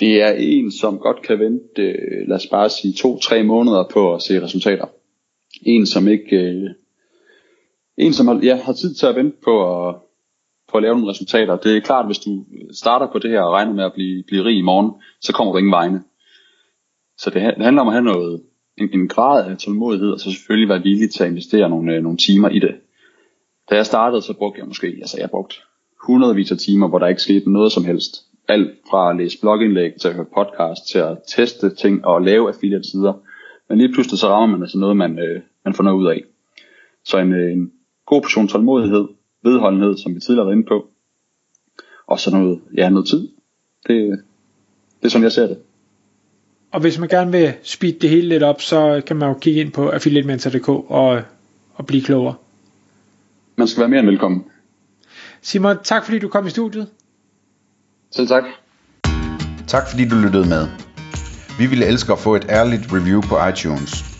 Det 0.00 0.22
er 0.22 0.32
en, 0.38 0.72
som 0.72 0.98
godt 0.98 1.22
kan 1.22 1.38
vente, 1.38 1.82
øh, 1.82 2.28
lad 2.28 2.36
os 2.36 2.46
bare 2.46 2.70
sige, 2.70 2.92
to-tre 2.92 3.42
måneder 3.42 3.84
på 3.92 4.14
at 4.14 4.22
se 4.22 4.42
resultater. 4.42 4.86
En, 5.62 5.86
som 5.86 6.08
ikke... 6.08 6.36
Øh, 6.36 6.70
en, 7.98 8.12
som 8.12 8.28
har, 8.28 8.40
ja, 8.42 8.56
har 8.56 8.72
tid 8.72 8.94
til 8.94 9.06
at 9.06 9.16
vente 9.16 9.36
på 9.44 9.88
at, 9.88 9.94
på 10.70 10.76
at 10.76 10.82
lave 10.82 10.94
nogle 10.94 11.10
resultater. 11.10 11.56
Det 11.56 11.76
er 11.76 11.80
klart, 11.80 12.06
hvis 12.06 12.18
du 12.18 12.44
starter 12.72 13.06
på 13.12 13.18
det 13.18 13.30
her 13.30 13.40
og 13.40 13.52
regner 13.52 13.72
med 13.72 13.84
at 13.84 13.92
blive, 13.92 14.22
blive 14.26 14.44
rig 14.44 14.58
i 14.58 14.62
morgen, 14.62 14.90
så 15.20 15.32
kommer 15.32 15.52
du 15.52 15.58
ingen 15.58 15.72
vegne. 15.72 16.02
Så 17.18 17.30
det, 17.30 17.42
det 17.56 17.64
handler 17.64 17.82
om 17.82 17.88
at 17.88 17.94
have 17.94 18.04
noget, 18.04 18.42
en, 18.78 18.88
en 18.92 19.08
grad 19.08 19.50
af 19.50 19.58
tålmodighed, 19.58 20.10
og 20.10 20.20
så 20.20 20.30
selvfølgelig 20.30 20.68
være 20.68 20.82
villig 20.82 21.10
til 21.10 21.24
at 21.24 21.30
investere 21.30 21.68
nogle, 21.68 21.94
øh, 21.94 22.02
nogle 22.02 22.18
timer 22.18 22.48
i 22.48 22.58
det. 22.58 22.74
Da 23.70 23.74
jeg 23.74 23.86
startede, 23.86 24.22
så 24.22 24.32
brugte 24.38 24.60
jeg 24.60 24.68
måske, 24.68 24.86
altså 24.86 25.16
jeg 25.20 25.30
brugte 25.30 25.56
hundredvis 26.06 26.52
af 26.52 26.58
timer, 26.58 26.88
hvor 26.88 26.98
der 26.98 27.06
ikke 27.06 27.22
skete 27.22 27.52
noget 27.52 27.72
som 27.72 27.84
helst. 27.84 28.24
Alt 28.48 28.70
fra 28.90 29.10
at 29.10 29.16
læse 29.16 29.40
blogindlæg 29.40 29.92
til 30.00 30.08
at 30.08 30.14
høre 30.14 30.26
podcast, 30.34 30.88
til 30.92 30.98
at 30.98 31.18
teste 31.28 31.74
ting 31.74 32.04
og 32.04 32.22
lave 32.22 32.48
affiliate 32.48 32.90
sider. 32.90 33.12
Men 33.68 33.78
lige 33.78 33.92
pludselig 33.92 34.18
så 34.18 34.28
rammer 34.28 34.56
man 34.56 34.62
altså 34.62 34.78
noget, 34.78 34.96
man, 34.96 35.18
øh, 35.18 35.40
man 35.64 35.74
får 35.74 35.84
noget 35.84 35.96
ud 35.96 36.06
af. 36.06 36.22
Så 37.04 37.18
en, 37.18 37.32
øh, 37.32 37.52
en 37.52 37.72
god 38.06 38.22
portion 38.22 38.48
tålmodighed, 38.48 39.08
vedholdenhed, 39.42 39.96
som 39.96 40.14
vi 40.14 40.20
tidligere 40.20 40.46
var 40.46 40.52
inde 40.52 40.66
på, 40.68 40.86
og 42.06 42.20
så 42.20 42.30
noget, 42.30 42.60
ja, 42.76 42.88
noget 42.88 43.08
tid. 43.08 43.28
Det, 43.86 44.22
det 45.00 45.06
er 45.06 45.08
sådan, 45.08 45.22
jeg 45.22 45.32
ser 45.32 45.46
det. 45.46 45.58
Og 46.72 46.80
hvis 46.80 46.98
man 46.98 47.08
gerne 47.08 47.30
vil 47.30 47.52
speed 47.62 47.92
det 47.92 48.10
hele 48.10 48.28
lidt 48.28 48.42
op, 48.42 48.60
så 48.60 49.02
kan 49.06 49.16
man 49.16 49.28
jo 49.28 49.34
kigge 49.34 49.60
ind 49.60 49.72
på 49.72 49.88
affiliatementor.dk 49.88 50.68
og, 50.68 51.22
og 51.74 51.86
blive 51.86 52.02
klogere. 52.02 52.34
Man 53.56 53.68
skal 53.68 53.80
være 53.80 53.88
mere 53.88 54.00
end 54.00 54.08
velkommen. 54.08 54.44
Simon, 55.42 55.76
tak 55.84 56.04
fordi 56.04 56.18
du 56.18 56.28
kom 56.28 56.46
i 56.46 56.50
studiet. 56.50 56.88
Selv 58.10 58.28
tak. 58.28 58.44
Tak 59.66 59.90
fordi 59.90 60.08
du 60.08 60.16
lyttede 60.16 60.48
med. 60.48 60.66
Vi 61.58 61.66
ville 61.66 61.86
elske 61.86 62.12
at 62.12 62.18
få 62.18 62.34
et 62.34 62.46
ærligt 62.48 62.82
review 62.92 63.20
på 63.20 63.36
iTunes. 63.48 64.19